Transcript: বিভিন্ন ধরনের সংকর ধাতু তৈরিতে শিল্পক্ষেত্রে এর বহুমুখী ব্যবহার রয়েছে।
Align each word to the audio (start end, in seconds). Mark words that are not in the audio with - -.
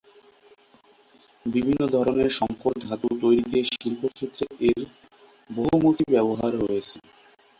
বিভিন্ন 1.45 1.81
ধরনের 1.95 2.29
সংকর 2.39 2.73
ধাতু 2.83 3.07
তৈরিতে 3.21 3.57
শিল্পক্ষেত্রে 3.73 4.45
এর 4.69 4.81
বহুমুখী 5.49 6.05
ব্যবহার 6.13 6.51
রয়েছে। 6.61 6.97